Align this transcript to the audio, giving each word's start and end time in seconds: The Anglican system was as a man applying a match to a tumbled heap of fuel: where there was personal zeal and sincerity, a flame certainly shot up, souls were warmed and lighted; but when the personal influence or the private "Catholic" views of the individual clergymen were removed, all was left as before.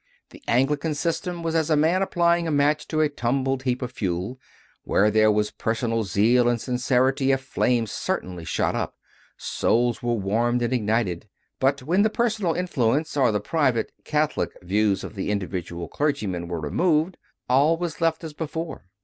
The 0.31 0.41
Anglican 0.47 0.95
system 0.95 1.43
was 1.43 1.53
as 1.53 1.69
a 1.69 1.75
man 1.77 2.01
applying 2.01 2.47
a 2.47 2.51
match 2.51 2.87
to 2.87 3.01
a 3.01 3.07
tumbled 3.07 3.61
heap 3.61 3.83
of 3.83 3.91
fuel: 3.91 4.39
where 4.83 5.11
there 5.11 5.31
was 5.31 5.51
personal 5.51 6.03
zeal 6.05 6.49
and 6.49 6.59
sincerity, 6.59 7.31
a 7.31 7.37
flame 7.37 7.85
certainly 7.85 8.43
shot 8.43 8.73
up, 8.73 8.95
souls 9.37 10.01
were 10.01 10.15
warmed 10.15 10.63
and 10.63 10.87
lighted; 10.87 11.27
but 11.59 11.83
when 11.83 12.01
the 12.01 12.09
personal 12.09 12.55
influence 12.55 13.15
or 13.15 13.31
the 13.31 13.39
private 13.39 13.91
"Catholic" 14.03 14.49
views 14.63 15.03
of 15.03 15.13
the 15.13 15.29
individual 15.29 15.87
clergymen 15.87 16.47
were 16.47 16.59
removed, 16.59 17.15
all 17.47 17.77
was 17.77 18.01
left 18.01 18.23
as 18.23 18.33
before. 18.33 18.85